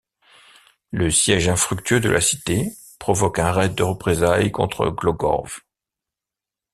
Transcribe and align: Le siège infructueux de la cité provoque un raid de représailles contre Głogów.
Le 0.89 1.11
siège 1.11 1.47
infructueux 1.47 1.99
de 1.99 2.09
la 2.09 2.21
cité 2.21 2.71
provoque 2.97 3.37
un 3.37 3.51
raid 3.51 3.75
de 3.75 3.83
représailles 3.83 4.51
contre 4.51 4.89
Głogów. 4.89 5.63